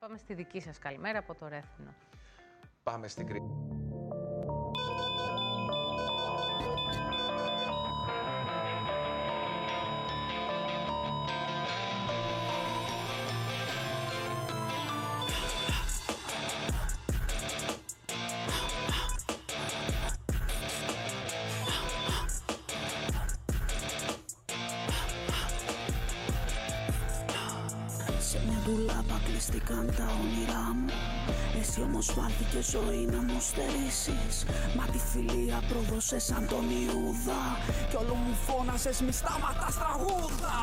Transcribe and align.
Πάμε 0.00 0.18
στη 0.18 0.34
δική 0.34 0.60
σας 0.60 0.78
καλημέρα 0.78 1.18
από 1.18 1.34
το 1.34 1.48
Ρέθινο. 1.48 1.94
Πάμε 2.82 3.08
στην 3.08 3.26
Κρήτη. 3.26 3.79
Ντουλάπα 28.70 29.20
κλειστήκαν 29.24 29.94
τα 29.96 30.06
όνειρά 30.22 30.66
μου. 30.74 30.92
Εσύ 31.60 31.80
όμως 31.82 32.14
βάλθηκε 32.16 32.60
ζωή 32.72 33.04
να 33.14 33.20
μου 33.22 33.40
στερήσεις. 33.40 34.44
Μα 34.76 34.84
τη 34.92 34.98
φιλία 34.98 35.62
πρόδωσες 35.68 36.22
σαν 36.24 36.46
τον 36.48 36.64
Ιούδα 36.70 37.42
Κι 37.90 37.96
όλο 37.96 38.14
μου 38.14 38.34
φώνασες 38.46 39.00
μη 39.00 39.12
σταματάς 39.12 39.74
τραγούδα 39.78 40.56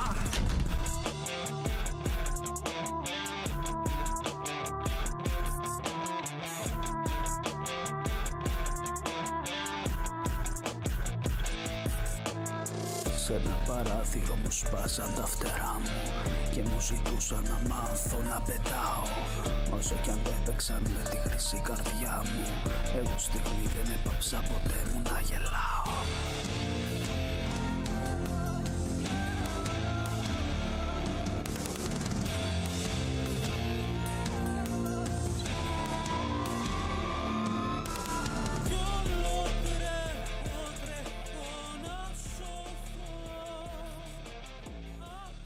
Σε 13.27 13.34
ένα 13.34 13.58
παράθυρο 13.67 14.36
μου 14.44 14.52
σπάσαν 14.52 15.13
τα 15.16 15.26
φτερά 15.26 15.73
μου 15.81 15.90
Και 16.54 16.62
μου 16.62 16.80
ζητούσαν 16.88 17.44
να 17.44 17.58
μάθω 17.70 18.17
να 18.30 18.41
πετάω. 18.48 19.05
Όσο 19.77 19.95
κι 20.03 20.09
αν 20.09 20.20
πέταξαν 20.27 20.81
με 20.81 21.09
τη 21.09 21.17
χρυσή 21.17 21.62
καρδιά 21.67 22.16
μου 22.30 22.45
Εγώ 23.00 23.16
στιγμή 23.17 23.66
δεν 23.75 23.88
έπαψα 23.98 24.38
ποτέ 24.50 24.80
μου 24.89 25.02
να 25.09 25.20
γελάω 25.28 25.95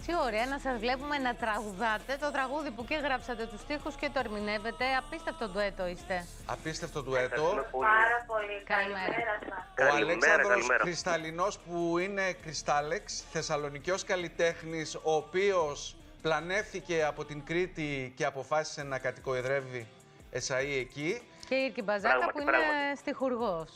Τι 0.06 0.14
ωραία 0.26 0.46
να 0.46 0.60
σας 0.60 0.78
βλέπουμε 0.80 1.18
να 1.18 1.36
τραγουδάτε 1.36 2.18
το 2.20 2.32
τραγούδι 2.32 2.72
που 2.72 2.86
και 2.86 2.96
γράψατε 2.96 3.46
τους 3.46 3.60
στίχους 3.60 3.96
και 3.96 4.10
το 4.14 4.20
ερμηνεύετε. 4.20 4.86
Απίστευτο 5.00 5.48
ντουέτο 5.50 5.88
είστε. 5.88 6.26
Απίστευτο 6.46 7.04
ντουέτο. 7.04 7.34
Ευχαριστούμε 7.34 7.68
πολύ. 7.72 7.86
Πάρα 7.88 8.24
πολύ. 8.28 8.64
Καλημέρα. 8.64 9.06
Καλημέρα 9.06 9.40
σας. 9.50 9.58
Ο 9.58 9.74
Καλημέρα, 9.76 10.06
Αλέξανδρος 10.12 10.48
καλημέρα. 10.48 10.84
Κρυσταλλινός 10.84 11.60
που 11.60 11.98
είναι 11.98 12.34
Κρυστάλλεξ, 12.34 13.24
θεσσαλονικιός 13.32 14.04
καλλιτέχνης, 14.04 14.96
ο 14.96 15.14
οποίος 15.16 15.96
πλανεύθηκε 16.22 17.04
από 17.04 17.26
την 17.26 17.46
Κρήτη 17.46 18.14
και 18.16 18.26
αποφάσισε 18.26 18.84
να 18.84 19.00
κατοικοεδρεύει 19.00 19.88
εσαΐ 20.34 20.80
εκεί. 20.80 21.22
Και 21.50 21.56
η 21.56 21.64
Ήρκη 21.68 21.82
Μπαζάκα 21.82 22.08
Πράγματι, 22.16 22.32
που 22.34 22.40
είναι 22.42 22.52
πράγματι. 22.52 22.98
στιχουργός. 22.98 23.70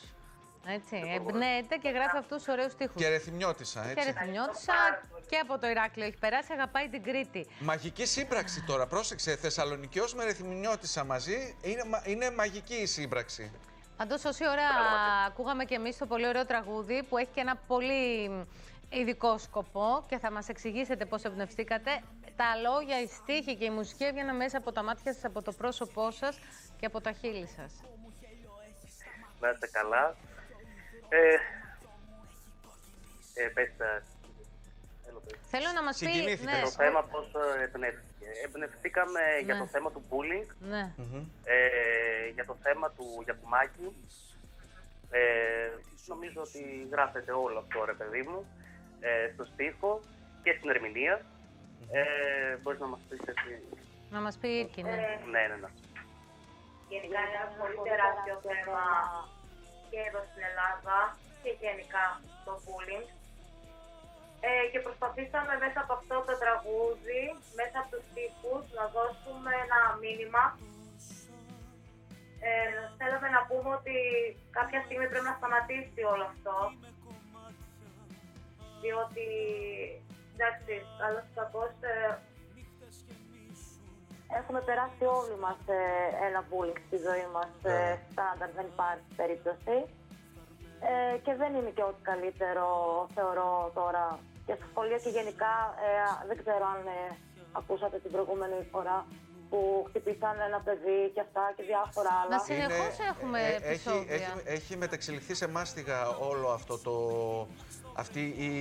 Έτσι, 0.68 1.02
εμπνέεται 1.16 1.76
και 1.76 1.90
γράφει 1.90 2.18
αυτούς 2.18 2.38
τους 2.38 2.48
ωραίους 2.48 2.72
στίχους. 2.72 3.02
Και 3.02 3.08
ρεθυμιώτησα, 3.10 3.82
Και 3.84 3.90
έτσι. 4.00 4.12
ρεθυμιώτησα 4.12 4.74
και 5.30 5.38
από 5.38 5.60
το 5.60 5.68
Ηράκλειο 5.68 6.06
έχει 6.06 6.18
περάσει, 6.18 6.54
αγαπάει 6.54 6.90
την 6.90 7.04
Κρήτη. 7.04 7.48
Μαγική 7.60 8.06
σύμπραξη 8.06 8.64
τώρα, 8.64 8.88
πρόσεξε, 8.88 9.36
Θεσσαλονικιός 9.36 10.14
με 10.14 10.24
ρεθυμιώτησα 10.24 11.04
μαζί, 11.04 11.58
είναι, 11.62 11.84
μα- 11.84 12.02
είναι 12.06 12.32
μαγική 12.32 12.76
η 12.76 12.86
σύμπραξη. 12.86 13.52
Πάντως 13.98 14.26
όση 14.26 14.48
ώρα 14.48 14.68
ακούγαμε 15.28 15.66
και 15.66 15.76
εμείς 15.76 15.98
το 15.98 16.06
πολύ 16.06 16.28
ωραίο 16.28 16.46
τραγούδι 16.46 17.04
που 17.04 17.18
έχει 17.18 17.30
και 17.34 17.40
ένα 17.42 17.56
πολύ 17.68 18.30
ειδικό 18.90 19.38
σκοπό 19.38 20.06
και 20.08 20.18
θα 20.18 20.32
μας 20.32 20.48
εξηγήσετε 20.50 21.06
πώς 21.06 21.24
εμπνευστήκατε. 21.24 21.92
Τα 22.36 22.46
λόγια, 22.56 23.02
η 23.02 23.08
στίχη 23.08 23.56
και 23.56 23.66
η 23.66 23.70
μουσική 23.70 24.04
έβγαιναν 24.04 24.36
μέσα 24.36 24.58
από 24.58 24.72
τα 24.72 24.84
μάτια 24.84 25.14
σας, 25.14 25.26
από 25.26 25.42
το 25.42 25.52
πρόσωπό 25.52 26.12
σας 26.12 26.40
και 26.80 26.86
από 26.86 27.02
τα 27.02 27.12
χείλη 27.12 27.48
σας. 27.48 27.72
Να 29.40 29.50
είστε 29.50 29.68
καλά. 29.72 30.16
Ε, 31.10 31.36
ε, 33.44 33.48
πες 33.54 33.70
τα. 33.78 33.86
Έλα, 35.08 35.20
πες. 35.26 35.40
Θέλω 35.54 35.70
να 35.76 35.84
μας 35.84 35.98
πει... 35.98 36.06
Συγκινήθηκες. 36.06 36.54
Ναι, 36.54 36.62
Το 36.62 36.70
θέμα 36.70 37.04
πώς 37.04 37.26
ε, 37.60 37.64
εμπνεύστηκε. 37.64 38.28
Εμπνευστήκαμε 38.46 39.22
για 39.44 39.54
Ναι. 39.54 39.60
το 39.60 39.68
θέμα 39.68 39.92
του 39.92 40.04
bullying, 40.10 40.50
ναι. 40.60 40.94
ε, 41.44 42.28
για 42.34 42.46
το 42.46 42.56
θέμα 42.64 42.88
του 42.92 43.06
Γιακουμάκη. 43.26 43.88
Ε, 45.10 45.70
νομίζω 46.06 46.42
ότι 46.42 46.88
γράφεται 46.92 47.32
όλο 47.32 47.60
αυτό, 47.60 47.86
ρε 47.86 47.94
παιδί 47.94 48.22
μου, 48.22 48.46
ε, 49.00 49.32
στο 49.34 49.46
στίχο 49.46 50.02
και 50.44 50.56
στην 50.58 50.70
ερμηνεία. 50.70 51.22
Ε, 51.92 52.56
μπορείς 52.62 52.80
να 52.80 52.88
μας 52.88 53.00
πεις 53.10 53.20
εσύ. 53.34 53.54
Να 54.10 54.20
μας 54.22 54.38
πει 54.38 54.48
η 54.48 54.58
Ήρκη, 54.60 54.84
ναι. 54.84 54.92
Ναι, 54.92 55.44
ναι, 55.50 55.56
ναι. 55.62 55.70
Γενικά 56.90 57.20
είναι 57.24 57.38
ένα 57.42 57.48
πολύ 57.62 57.78
τεράστιο 57.90 58.36
θέμα 58.48 58.84
και 59.96 60.08
εδώ 60.10 60.22
στην 60.30 60.44
Ελλάδα 60.50 60.98
και 61.42 61.52
γενικά 61.64 62.06
το 62.46 62.54
bullying. 62.64 63.08
Ε, 64.48 64.66
και 64.72 64.80
προσπαθήσαμε 64.86 65.54
μέσα 65.64 65.80
από 65.84 65.94
αυτό 66.00 66.16
το 66.28 66.34
τραγούδι, 66.44 67.22
μέσα 67.60 67.78
από 67.82 67.90
τους 67.92 68.06
στίχους, 68.10 68.64
να 68.78 68.86
δώσουμε 68.96 69.52
ένα 69.66 69.80
μήνυμα. 70.04 70.44
Ε, 72.48 72.80
θέλαμε 72.98 73.30
να 73.36 73.42
πούμε 73.48 73.70
ότι 73.80 73.96
κάποια 74.58 74.80
στιγμή 74.86 75.06
πρέπει 75.10 75.30
να 75.32 75.38
σταματήσει 75.40 76.02
όλο 76.14 76.26
αυτό. 76.34 76.58
Διότι, 78.82 79.28
εντάξει, 80.34 80.74
καλώς 81.02 81.26
ή 81.30 81.34
κακώς, 81.40 81.74
ε, 81.92 81.96
Έχουμε 84.40 84.62
περάσει 84.62 85.04
όλοι 85.20 85.36
μας 85.46 85.60
ε, 85.66 85.82
ένα 86.28 86.42
bullying 86.50 86.80
στη 86.88 86.98
ζωή 87.08 87.26
μας, 87.36 87.52
ε, 87.64 87.70
Ναι. 87.72 88.00
στάνταρ, 88.12 88.50
δεν 88.58 88.66
υπάρχει 88.74 89.10
περίπτωση. 89.16 89.76
Ε, 90.92 91.18
και 91.26 91.34
δεν 91.42 91.52
είναι 91.56 91.72
και 91.78 91.84
ό,τι 91.90 92.02
καλύτερο, 92.12 92.68
θεωρώ 93.16 93.72
τώρα, 93.80 94.20
και 94.46 94.54
στο 94.58 94.66
σχολείο 94.72 94.98
και 95.04 95.10
γενικά, 95.10 95.54
ε, 95.86 95.92
δεν 96.28 96.38
ξέρω 96.42 96.66
αν 96.74 96.82
ε, 96.88 97.16
ακούσατε 97.60 97.98
την 98.00 98.12
προηγούμενη 98.12 98.68
φορά 98.72 99.06
που 99.50 99.86
χτυπήσαν 99.88 100.36
ένα 100.48 100.60
παιδί 100.66 101.12
και 101.14 101.20
αυτά 101.20 101.54
και 101.56 101.64
διάφορα 101.64 102.10
άλλα. 102.22 102.36
Να 102.36 102.40
Συνεχώς 102.44 102.96
έχουμε 103.12 103.40
έχει, 103.42 103.66
επεισόδια. 103.66 104.14
έχει, 104.16 104.32
έχει 104.46 104.78
μεταξελιχθεί 104.78 105.34
σε 105.34 105.48
μάστιγα 105.48 106.08
όλο 106.30 106.48
αυτό 106.50 106.78
το, 106.78 106.96
αυτή 107.96 108.20
η, 108.20 108.52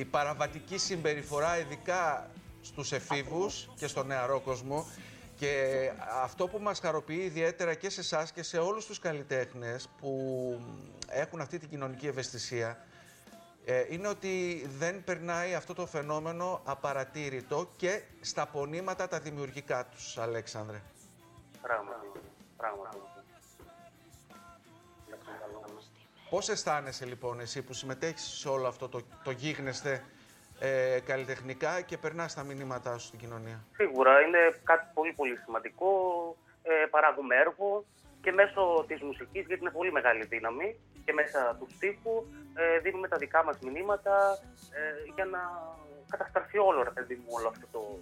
η 0.00 0.04
παραβατική 0.04 0.78
συμπεριφορά, 0.78 1.58
ειδικά 1.58 2.30
στους 2.62 2.92
εφήβους 2.92 3.68
και 3.76 3.86
στον 3.86 4.06
νεαρό 4.06 4.40
κόσμο. 4.40 4.86
Και 5.36 5.90
αυτό 6.22 6.48
που 6.48 6.58
μας 6.58 6.80
χαροποιεί 6.80 7.20
ιδιαίτερα 7.22 7.74
και 7.74 7.90
σε 7.90 8.00
εσάς 8.00 8.32
και 8.32 8.42
σε 8.42 8.58
όλους 8.58 8.86
τους 8.86 8.98
καλλιτέχνες 8.98 9.88
που 10.00 10.10
έχουν 11.08 11.40
αυτή 11.40 11.58
την 11.58 11.68
κοινωνική 11.68 12.06
ευαισθησία 12.06 12.86
ε, 13.64 13.84
είναι 13.88 14.08
ότι 14.08 14.66
δεν 14.78 15.04
περνάει 15.04 15.54
αυτό 15.54 15.74
το 15.74 15.86
φαινόμενο 15.86 16.60
απαρατήρητο 16.64 17.70
και 17.76 18.02
στα 18.20 18.46
πονήματα 18.46 19.08
τα 19.08 19.20
δημιουργικά 19.20 19.86
τους, 19.86 20.18
Αλέξανδρε. 20.18 20.82
Πράγματι. 21.62 22.06
Πράγματι. 22.56 22.96
Πώς 26.30 26.48
αισθάνεσαι 26.48 27.04
λοιπόν 27.04 27.40
εσύ 27.40 27.62
που 27.62 27.72
συμμετέχεις 27.72 28.22
σε 28.22 28.48
όλο 28.48 28.68
αυτό 28.68 28.88
το, 28.88 29.00
το 29.24 29.30
γίγνεσθε 29.30 30.04
ε, 30.64 31.00
καλλιτεχνικά 31.06 31.80
και 31.80 31.98
περνάς 31.98 32.34
τα 32.34 32.42
μηνύματά 32.42 32.98
σου 32.98 33.06
στην 33.06 33.18
κοινωνία. 33.18 33.64
Σίγουρα 33.76 34.20
είναι 34.20 34.38
κάτι 34.64 34.86
πολύ 34.94 35.12
πολύ 35.12 35.36
σημαντικό. 35.44 35.90
Ε, 36.62 36.86
παράγουμε 36.90 37.36
έργο 37.36 37.84
και 38.22 38.32
μέσω 38.32 38.84
της 38.88 39.00
μουσικής, 39.00 39.44
γιατί 39.46 39.60
είναι 39.62 39.70
πολύ 39.70 39.92
μεγάλη 39.92 40.24
δύναμη, 40.24 40.76
και 41.04 41.12
μέσα 41.12 41.56
του 41.58 41.66
στίχου 41.74 42.24
ε, 42.54 42.78
δίνουμε 42.78 43.08
τα 43.08 43.16
δικά 43.16 43.44
μας 43.44 43.58
μηνύματα 43.58 44.38
ε, 44.70 45.12
για 45.14 45.24
να 45.24 45.40
καταστραφεί 46.10 46.58
όλο, 46.58 46.82
ρε 46.82 46.90
παιδί 46.90 47.14
μου, 47.14 47.26
όλο 47.28 47.48
αυτό 47.48 47.66
το... 47.72 47.98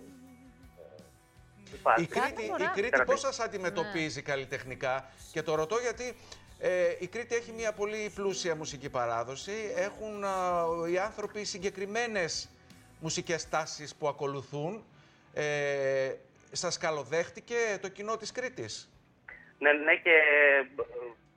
Ε, 1.72 1.72
υπάρχει. 1.74 2.02
Η 2.02 2.06
Κρήτη, 2.06 2.42
φορά- 2.46 2.64
η 2.64 2.68
Κρήτη 2.72 2.90
Τεραπεία. 2.90 3.04
πώς 3.14 3.20
σας 3.20 3.40
αντιμετωπίζει 3.40 4.22
καλλιτεχνικά; 4.22 5.10
Και 5.32 5.42
το 5.42 5.54
ρωτώ 5.54 5.76
γιατί 5.76 6.16
ε, 6.62 6.96
η 6.98 7.06
Κρήτη 7.06 7.34
έχει 7.34 7.52
μια 7.52 7.72
πολύ 7.72 8.10
πλούσια 8.14 8.56
μουσική 8.56 8.90
παράδοση. 8.90 9.72
Έχουν 9.76 10.24
α, 10.24 10.64
οι 10.92 10.98
άνθρωποι 10.98 11.44
συγκεκριμένες 11.44 12.50
μουσικές 13.00 13.48
τάσεις 13.48 13.94
που 13.94 14.08
ακολουθούν. 14.08 14.84
Ε, 15.34 16.14
σας 16.52 16.78
καλοδέχτηκε 16.78 17.78
το 17.80 17.88
κοινό 17.88 18.16
της 18.16 18.32
Κρήτης. 18.32 18.90
Ναι, 19.58 19.72
ναι, 19.72 19.94
και 19.96 20.10
ε, 20.10 20.82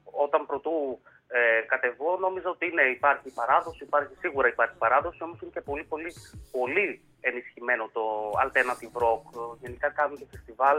όταν 0.03 0.45
πρωτού 0.45 1.01
ε, 1.27 1.61
κατεβώ, 1.67 2.17
νόμιζα 2.17 2.49
ότι 2.49 2.65
είναι, 2.65 2.81
υπάρχει 2.81 3.29
παράδοση, 3.29 3.83
υπάρχει, 3.83 4.13
σίγουρα 4.19 4.47
υπάρχει 4.47 4.75
παράδοση, 4.77 5.23
όμως 5.23 5.41
είναι 5.41 5.51
και 5.53 5.61
πολύ, 5.61 5.83
πολύ, 5.83 6.13
πολύ 6.51 7.01
ενισχυμένο 7.21 7.89
το 7.93 8.31
alternative 8.43 9.01
rock. 9.03 9.55
Γενικά 9.61 9.89
κάνουν 9.89 10.17
και 10.17 10.25
φεστιβάλ 10.31 10.77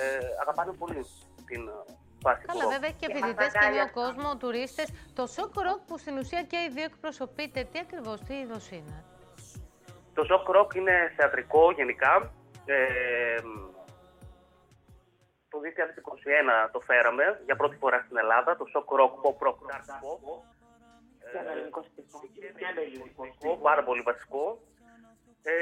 ε, 0.00 0.18
αγαπάνε 0.40 0.72
πολύ 0.72 1.04
την 1.46 1.70
ε, 2.18 2.28
φάση 2.28 2.44
Καλά, 2.46 2.60
του 2.62 2.66
rock. 2.66 2.72
βέβαια 2.74 2.88
έχει 2.88 2.98
και 3.02 3.06
Και 3.06 3.14
φοιτητές 3.14 3.34
μας 3.44 3.52
και 3.52 3.58
νέο 3.58 3.68
αγκάλιασαν. 3.68 3.92
κόσμο, 4.02 4.36
τουρίστες. 4.36 4.88
Το 5.18 5.26
σοκ 5.26 5.54
ροκ 5.66 5.80
που 5.86 5.98
στην 5.98 6.14
ουσία 6.18 6.42
και 6.50 6.56
οι 6.64 6.68
δύο 6.74 6.84
εκπροσωπείτε, 6.84 7.58
τι 7.70 7.78
ακριβώς, 7.78 8.20
τι 8.26 8.34
είδος 8.34 8.70
είναι; 8.70 8.96
Το 10.14 10.22
shock 10.30 10.46
rock 10.56 10.74
είναι 10.74 11.12
θεατρικό 11.16 11.70
γενικά. 11.72 12.32
Ε, 12.64 13.40
το 15.52 15.58
2021 15.60 16.70
το 16.72 16.80
φέραμε 16.80 17.40
για 17.44 17.56
πρώτη 17.56 17.76
φορά 17.76 17.98
στην 18.04 18.16
Ελλάδα, 18.16 18.56
το 18.56 18.64
shock 18.72 18.88
rock, 19.00 19.12
pop 19.24 19.38
rock, 19.46 19.58
dark 19.70 19.86
pop. 20.02 20.22
Και 21.32 21.38
ένα 21.38 21.50
ελληνικό 21.50 21.82
στοιχείο. 21.82 22.28
Και 22.58 22.64
ένα 22.72 22.80
ελληνικό 22.80 23.22
βασικό, 23.24 23.56
πάρα 23.56 23.82
πολύ 23.84 24.00
βασικό. 24.00 24.58
Ε, 25.42 25.52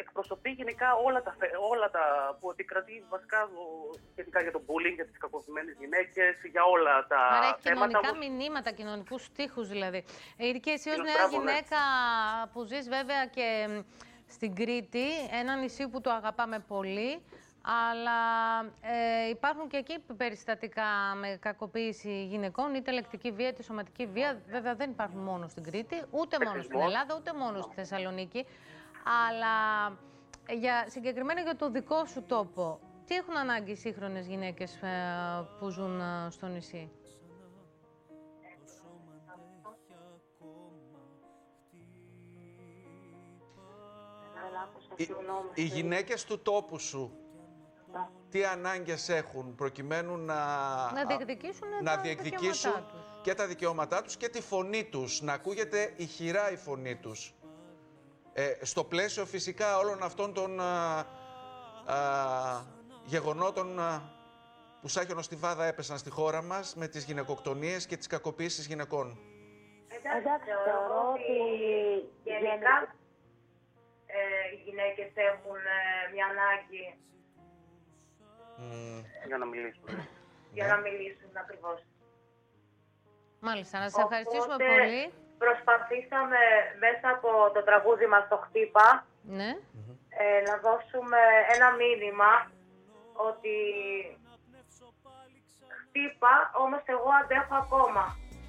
εκπροσωπεί 0.00 0.50
γενικά 0.50 0.94
όλα 0.94 1.22
τα, 1.22 1.34
φε- 1.38 1.54
όλα 1.70 1.90
τα 1.90 2.36
που 2.40 2.50
επικρατεί 2.50 3.04
βασικά 3.08 3.42
ο- 3.44 3.94
σχετικά 4.12 4.40
για 4.42 4.52
το 4.52 4.62
bullying, 4.66 4.94
για 4.94 5.06
τις 5.06 5.18
κακοποιημένες 5.18 5.74
γυναίκες, 5.78 6.34
για 6.52 6.62
όλα 6.64 7.06
τα 7.06 7.16
Άρα 7.20 7.46
έχει 7.46 7.54
θέματα. 7.60 7.86
κοινωνικά 7.86 7.98
όπως- 7.98 8.28
μηνύματα, 8.28 8.70
κοινωνικούς 8.70 9.24
στίχους 9.24 9.68
δηλαδή. 9.68 10.04
Ε, 10.36 10.50
και 10.52 10.70
εσύ 10.70 10.88
ως 10.88 10.94
Είναι 10.96 11.04
νέα 11.04 11.14
μπράβο, 11.14 11.42
ναι. 11.42 11.50
γυναίκα 11.50 11.78
που 12.52 12.64
ζεις 12.64 12.88
βέβαια 12.88 13.26
και 13.26 13.66
μ, 13.70 13.78
στην 14.28 14.54
Κρήτη, 14.54 15.06
ένα 15.40 15.56
νησί 15.56 15.88
που 15.88 16.00
το 16.00 16.10
αγαπάμε 16.10 16.58
πολύ. 16.58 17.22
Αλλά 17.86 18.20
ε, 18.80 19.28
υπάρχουν 19.28 19.68
και 19.68 19.76
εκεί 19.76 19.98
περιστατικά 20.16 20.84
με 21.20 21.38
κακοποίηση 21.40 22.24
γυναικών, 22.24 22.74
είτε 22.74 22.90
λεκτική 22.90 23.30
βία 23.30 23.48
είτε 23.48 23.62
σωματική 23.62 24.06
βία. 24.06 24.40
Βέβαια 24.48 24.74
δεν 24.74 24.90
υπάρχουν 24.90 25.20
μόνο 25.20 25.48
στην 25.48 25.62
Κρήτη, 25.62 25.96
ούτε 26.10 26.36
μόνο 26.38 26.50
στην 26.50 26.62
Σεξισμός. 26.62 26.84
Ελλάδα, 26.84 27.14
ούτε 27.18 27.32
μόνο 27.32 27.60
στη 27.60 27.74
Θεσσαλονίκη. 27.74 28.46
Αλλά 29.28 29.86
ε, 30.46 30.54
για, 30.54 30.84
συγκεκριμένα 30.88 31.40
για 31.40 31.56
το 31.56 31.70
δικό 31.70 32.04
σου 32.06 32.22
τόπο, 32.22 32.80
τι 33.06 33.14
έχουν 33.14 33.36
ανάγκη 33.36 33.70
οι 33.70 33.74
σύγχρονες 33.76 34.26
γυναίκες 34.26 34.74
ε, 34.82 34.88
που 35.58 35.68
ζουν 35.68 36.00
ε, 36.00 36.30
στο 36.30 36.46
νησί; 36.46 36.90
Δεν 44.34 44.60
άκουσα, 44.62 44.88
Οι, 44.96 45.02
συγγνώμη. 45.04 45.48
οι 45.54 45.62
γυναίκες 45.62 46.24
του 46.24 46.38
τόπου 46.42 46.78
σου, 46.78 47.12
τι 48.30 48.44
ανάγκες 48.44 49.08
έχουν 49.08 49.54
προκειμένου 49.54 50.16
να, 50.16 50.34
Να 50.92 51.04
διεκδικήσουν 51.06 51.68
να 51.82 51.94
τα 51.94 52.00
διεκδικήσουν 52.00 52.72
δικαιώματά 52.72 52.92
τους. 52.92 53.20
και 53.22 53.34
τα 53.34 53.46
δικαιώματά 53.46 54.02
τους 54.02 54.16
και 54.16 54.28
τη 54.28 54.40
φωνή 54.40 54.84
τους, 54.84 55.20
να 55.22 55.32
ακούγεται 55.32 55.92
ηχηρά 55.96 56.50
η 56.52 56.56
φωνή 56.56 56.96
τους. 56.96 57.34
Ε, 58.40 58.64
στο 58.64 58.84
πλαίσιο 58.84 59.24
φυσικά 59.26 59.78
όλων 59.78 60.02
αυτών 60.02 60.34
των 60.34 60.60
α, 60.60 60.98
α, 61.86 61.96
γεγονότων 63.04 63.80
α, 63.80 64.02
που 64.80 64.88
σαν 64.88 65.06
χιονοστιβάδα 65.06 65.64
έπεσαν 65.64 65.98
στη 65.98 66.10
χώρα 66.10 66.42
μας 66.42 66.74
με 66.74 66.88
τις 66.88 67.04
γυναικοκτονίες 67.04 67.86
και 67.86 67.96
τις 67.96 68.06
κακοποίησεις 68.06 68.66
γυναικών. 68.66 69.18
Εντάξει, 69.88 70.50
θεωρώ 70.64 71.00
ότι 71.12 71.32
γενικά 72.24 72.94
ε, 74.06 74.18
οι 74.52 74.62
γυναίκες 74.64 75.10
έχουν 75.14 75.56
ε, 75.56 76.12
μια 76.12 76.26
ανάγκη 76.26 76.84
Μμ, 78.56 79.04
Για 79.26 79.38
να 79.38 79.46
μιλήσουμε. 79.46 80.08
για 80.52 80.66
Ναι. 80.66 80.70
να 80.72 80.76
μιλήσουν 80.78 81.30
ακριβώς. 81.36 81.80
Μάλιστα, 83.40 83.78
να 83.78 83.88
σε 83.88 84.00
ευχαριστήσουμε 84.00 84.54
Οπότε, 84.54 84.64
πολύ. 84.64 85.12
Προσπαθήσαμε 85.38 86.40
μέσα 86.84 87.06
από 87.16 87.28
το 87.54 87.62
τραγούδι 87.68 88.06
μας 88.06 88.28
το 88.28 88.36
«Χτύπα» 88.36 89.06
Ναι. 89.22 89.50
ε, 90.20 90.40
να 90.48 90.54
δώσουμε 90.66 91.20
ένα 91.54 91.68
μήνυμα 91.80 92.30
ότι 93.28 93.54
χτύπα, 95.80 96.50
όμως 96.64 96.82
εγώ 96.84 97.10
αντέχω 97.22 97.54
ακόμα. 97.64 98.04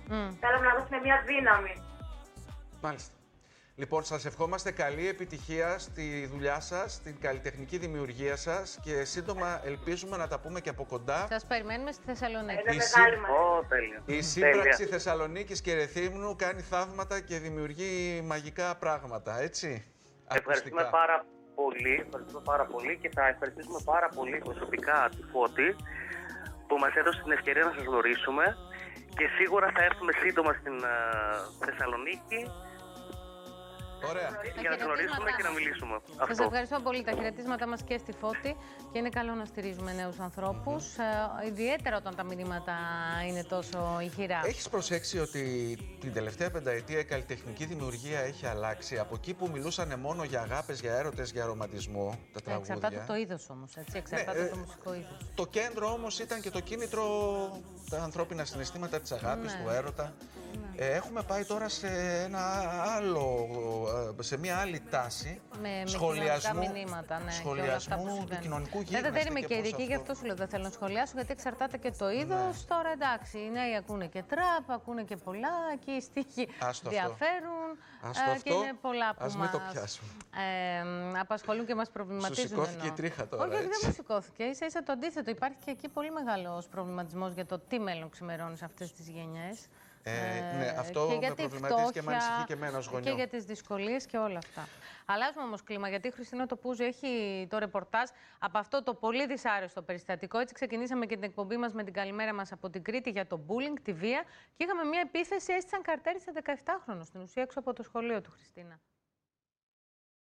Μμ. 0.09 0.29
Θέλαμε 0.39 0.65
να 0.67 0.73
δώσουμε 0.77 0.99
μια 0.99 1.21
δύναμη. 1.25 1.73
Μάλιστα. 2.81 3.13
Λοιπόν, 3.79 4.03
σας 4.03 4.25
ευχόμαστε 4.25 4.71
καλή 4.71 5.07
επιτυχία 5.07 5.77
στη 5.79 6.29
δουλειά 6.31 6.59
σας, 6.59 6.93
στην 6.93 7.19
καλλιτεχνική 7.19 7.77
δημιουργία 7.77 8.35
σας 8.35 8.79
και 8.83 9.03
σύντομα 9.03 9.61
ελπίζουμε 9.65 10.17
να 10.17 10.27
τα 10.27 10.39
πούμε 10.39 10.59
και 10.61 10.69
από 10.69 10.85
κοντά. 10.85 11.27
Σας 11.29 11.45
περιμένουμε 11.45 11.91
στη 11.91 12.03
Θεσσαλονίκη. 12.05 12.59
Είναι 12.61 12.73
Η 12.73 12.77
μεγάλη 12.77 13.15
συ- 13.15 13.21
μας. 13.21 13.29
Ω, 13.29 13.65
τέλεια. 13.69 14.01
Η 14.05 14.21
σύμπραξη 14.21 14.85
Θεσσαλονίκης 14.85 15.61
και 15.61 15.73
Ρεθύμνου 15.73 16.35
κάνει 16.35 16.61
θαύματα 16.61 17.19
και 17.19 17.37
δημιουργεί 17.37 18.21
μαγικά 18.25 18.75
πράγματα, 18.75 19.39
έτσι; 19.39 19.67
Ευχαριστούμε 20.31 20.81
Ακουστικά. 20.81 20.89
πάρα 20.89 21.25
πολύ, 21.55 22.03
ευχαριστούμε 22.05 22.41
πάρα 22.43 22.65
πολύ 22.65 22.97
και 23.01 23.09
θα 23.15 23.27
ευχαριστήσουμε 23.27 23.79
πάρα 23.85 24.09
πολύ 24.15 24.37
προσωπικά 24.37 25.09
τη 25.15 25.21
Φώτη 25.31 25.75
που 26.67 26.75
μας 26.77 26.93
έδωσε 26.95 27.21
την 27.23 27.31
ευκαιρία 27.31 27.63
να 27.63 27.71
σας 27.71 27.83
γνωρίσουμε 27.83 28.45
και 29.17 29.25
σίγουρα 29.37 29.71
θα 29.75 29.83
έρθουμε 29.83 30.11
σύντομα 30.23 30.53
στην 30.59 30.75
α, 30.85 30.93
Θεσσαλονίκη 31.65 32.41
Ωραία. 34.07 34.29
για 34.61 34.69
να 34.69 34.75
τη 34.77 34.83
γνωρίσουμε 34.83 35.29
και 35.37 35.43
να 35.43 35.51
μιλήσουμε. 35.51 35.95
Σας 36.17 36.29
Αυτό. 36.29 36.43
ευχαριστώ 36.43 36.79
πολύ 36.79 37.03
τα 37.03 37.11
χαιρετίσματά 37.11 37.67
μας 37.67 37.81
και 37.83 37.97
στη 37.97 38.11
Φώτη 38.21 38.55
και 38.91 38.97
είναι 38.99 39.09
καλό 39.09 39.33
να 39.33 39.45
στηρίζουμε 39.45 39.93
νέους 39.93 40.19
ανθρώπους, 40.19 40.83
ε, 40.97 41.47
ιδιαίτερα 41.47 41.97
όταν 41.97 42.15
τα 42.15 42.23
μηνύματα 42.23 42.75
είναι 43.27 43.43
τόσο 43.43 43.97
ηχηρά. 44.01 44.41
Έχεις 44.45 44.69
προσέξει 44.69 45.19
ότι 45.19 45.43
την 45.99 46.13
τελευταία 46.13 46.51
πενταετία 46.51 46.99
η 46.99 47.03
καλλιτεχνική 47.05 47.65
δημιουργία 47.65 48.19
έχει 48.19 48.45
αλλάξει; 48.45 48.97
Από 48.99 49.15
εκεί 49.15 49.33
που 49.33 49.49
μιλούσαν 49.53 49.99
μόνο 49.99 50.23
για 50.23 50.41
αγάπες, 50.41 50.79
για 50.79 50.93
έρωτες, 50.93 51.31
για 51.31 51.45
ρομαντισμό, 51.45 52.17
τα 52.33 52.51
Ε, 52.51 52.55
Εξαρτάται 52.55 52.79
τραγούδια. 52.79 53.05
το 53.07 53.15
είδος 53.15 53.49
όμως, 53.49 53.75
έτσι. 53.75 53.97
Εξαρτάται 53.97 54.39
Ναι, 54.41 54.45
ε, 54.45 54.49
το 54.49 54.57
μουσικό 54.57 54.93
είδος. 54.93 55.17
Το 55.35 55.45
κέντρο 55.47 55.91
όμως 55.91 56.19
ήταν 56.19 56.41
και 56.41 56.49
το 56.49 56.59
κίνητρο 56.59 57.03
τα 57.89 58.01
ανθρώπινα 58.03 58.45
συναισθήματα 58.45 58.99
της 58.99 59.11
αγάπης, 59.11 59.53
Ναι. 59.53 59.59
του 59.63 59.69
έρωτα. 59.69 60.13
Ε, 60.75 60.93
έχουμε 60.93 61.21
πάει 61.23 61.43
τώρα 61.43 61.69
σε 61.69 61.87
ένα 62.25 62.39
άλλο, 62.95 63.47
ε, 63.87 63.88
σε 64.19 64.37
μια 64.37 64.57
άλλη 64.57 64.79
τάση 64.89 65.41
Με, 65.61 65.69
με 65.69 65.83
σχολιασμού, 65.85 66.51
κοινωνικά 66.51 66.73
μηνύματα, 66.79 67.19
ναι, 67.19 67.31
και 67.43 67.47
όλα 67.47 67.61
αυτά 67.75 67.79
σχολιασμού 67.79 68.03
που 68.03 68.09
του 68.09 68.15
συμβαίνουν. 68.15 68.41
κοινωνικού 68.41 68.77
Βέβαια 68.83 69.01
δεν 69.01 69.11
γίγνεσθε 69.11 69.29
είμαι 69.29 69.39
και 69.39 69.45
και 69.47 69.55
πώς 69.55 69.67
ειδική, 69.67 69.83
γι' 69.83 69.95
αυτό 69.95 70.13
σου 70.13 70.25
λέω 70.25 70.35
δεν 70.35 70.47
θέλω 70.47 70.63
να 70.63 70.69
σχολιάσω, 70.69 71.11
γιατί 71.15 71.31
εξαρτάται 71.31 71.77
και 71.77 71.91
το 71.97 72.09
είδος. 72.09 72.55
Ναι. 72.59 72.67
Τώρα 72.75 72.89
εντάξει, 72.91 73.37
οι 73.39 73.49
νέοι 73.49 73.75
ακούνε 73.75 74.07
και 74.07 74.23
τραπ, 74.23 74.71
ακούνε 74.71 75.03
και 75.03 75.17
πολλά, 75.17 75.55
και 75.85 75.91
οι 75.91 76.01
στίχοι 76.01 76.47
Άστο 76.59 76.67
αυτό. 76.67 76.89
διαφέρουν. 76.89 77.67
Άστο 78.01 78.31
ε, 78.31 78.33
και 78.43 78.49
αυτό. 78.49 78.53
είναι 78.63 78.73
πολλά 78.81 79.09
που 79.15 79.23
Ας 79.25 79.35
μην 79.35 79.49
το 79.51 79.59
μας, 79.59 79.71
πιάσουμε. 79.71 80.09
ε, 80.79 80.83
μ, 80.83 81.15
απασχολούν 81.19 81.65
και 81.65 81.75
μας 81.75 81.89
προβληματίζουν. 81.89 82.35
Σου 82.43 82.47
σηκώθηκε 82.47 82.75
εννοώ. 82.79 82.93
η 82.93 82.97
τρίχα 82.97 83.27
τώρα, 83.27 83.43
Όχι, 83.43 83.53
όχι, 83.53 83.61
δεν 83.61 83.71
έτσι. 83.71 83.85
μου 83.87 83.93
σηκώθηκε. 83.93 84.43
Ίσα 84.43 84.65
ίσα 84.65 84.83
το 84.83 84.91
αντίθετο. 84.91 85.29
Υπάρχει 85.31 85.57
και 85.65 85.71
εκεί 85.71 85.87
πολύ 85.89 86.11
μεγάλος 86.11 86.67
προβληματισμός 86.67 87.33
για 87.33 87.45
το 87.45 87.59
τι 87.59 87.79
μέλλον 87.79 88.09
ξημερώνεις 88.09 88.59
σε 88.59 88.65
αυτές 88.65 88.91
τις 88.91 89.07
γενιές. 89.09 89.67
Ε, 90.09 90.57
ναι, 90.57 90.75
αυτό 90.77 91.07
και 91.07 91.13
με 91.13 91.19
για 91.19 91.33
τη 91.35 91.41
προβληματίζει 91.41 91.91
και 91.91 92.01
με 92.01 92.11
φτώχεια 92.11 92.27
ανησυχεί 92.27 92.43
και 92.45 92.53
εμένα 92.53 92.77
ως 92.77 92.85
γονιό. 92.85 93.09
Και 93.09 93.15
για 93.15 93.27
τις 93.27 93.43
δυσκολίες 93.45 94.05
και 94.05 94.17
όλα 94.17 94.37
αυτά. 94.37 94.67
Αλλάζουμε 95.05 95.43
όμως 95.43 95.63
κλίμα, 95.63 95.89
γιατί 95.89 96.07
η 96.07 96.11
Χριστίνα 96.11 96.45
Τοπούζου 96.45 96.83
έχει 96.83 97.47
το 97.49 97.57
ρεπορτάζ 97.57 98.09
από 98.39 98.57
αυτό 98.57 98.83
το 98.83 98.93
πολύ 98.93 99.27
δυσάρεστο 99.27 99.81
περιστατικό. 99.81 100.39
Έτσι 100.39 100.53
ξεκινήσαμε 100.53 101.05
και 101.05 101.15
την 101.15 101.23
εκπομπή 101.23 101.57
μας 101.57 101.73
με 101.73 101.83
την 101.83 101.93
καλημέρα 101.93 102.33
μας 102.33 102.51
από 102.51 102.69
την 102.69 102.83
Κρήτη 102.83 103.09
για 103.09 103.27
το 103.27 103.39
bullying, 103.47 103.79
τη 103.83 103.93
βία 103.93 104.23
και 104.55 104.63
είχαμε 104.63 104.83
μια 104.83 105.01
επίθεση, 105.05 105.53
έστησαν 105.53 105.81
καρτέρι 105.81 106.19
σε 106.19 106.31
17χρονο 106.43 107.01
στην 107.03 107.21
ουσία 107.21 107.43
έξω 107.43 107.59
από 107.59 107.73
το 107.73 107.83
σχολείο 107.83 108.21
του 108.21 108.31
Χριστίνα. 108.31 108.79